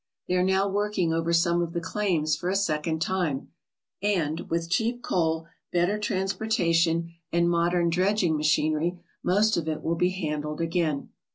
They 0.27 0.33
are 0.33 0.41
now 0.41 0.67
working 0.67 1.13
over 1.13 1.31
some 1.31 1.61
of 1.61 1.73
the 1.73 1.79
claims 1.79 2.35
for 2.35 2.49
a 2.49 2.55
second 2.55 3.03
time 3.03 3.49
and, 4.01 4.49
with 4.49 4.67
cheap 4.71 5.03
coal, 5.03 5.45
better 5.71 5.99
transportation, 5.99 7.13
and 7.31 7.47
modern 7.47 7.91
dredging 7.91 8.35
machinery, 8.35 8.97
most 9.21 9.57
of 9.57 9.67
it 9.67 9.83
will 9.83 9.93
be 9.95 10.09
handled 10.09 10.59
again. 10.59 11.09